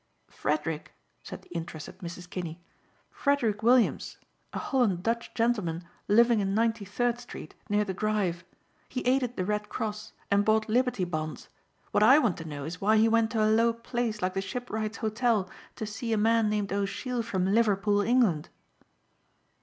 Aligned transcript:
"Frederick," 0.31 0.93
said 1.21 1.43
the 1.43 1.49
interested 1.49 1.99
Mrs. 1.99 2.27
Kinney. 2.27 2.59
"Frederick 3.11 3.61
Williams, 3.61 4.17
a 4.51 4.57
Holland 4.57 5.03
Dutch 5.03 5.31
gentleman 5.35 5.83
living 6.07 6.39
in 6.39 6.55
Ninety 6.55 6.85
third 6.85 7.19
Street 7.19 7.53
near 7.69 7.83
the 7.83 7.93
Drive. 7.93 8.43
He 8.89 9.01
aided 9.05 9.37
the 9.37 9.45
Red 9.45 9.69
Cross 9.69 10.13
and 10.31 10.43
bought 10.43 10.67
Liberty 10.67 11.03
Bonds. 11.03 11.49
What 11.91 12.01
I 12.01 12.17
want 12.17 12.37
to 12.37 12.45
know 12.49 12.63
is 12.63 12.81
why 12.81 12.97
he 12.97 13.07
went 13.07 13.29
to 13.33 13.43
a 13.43 13.53
low 13.53 13.73
place 13.73 14.23
like 14.23 14.33
the 14.33 14.41
Shipwrights 14.41 14.97
Hotel 14.97 15.47
to 15.75 15.85
see 15.85 16.11
a 16.13 16.17
man 16.17 16.49
named 16.49 16.73
O'Sheill 16.73 17.21
from 17.21 17.45
Liverpool, 17.53 18.01
England?" 18.01 18.49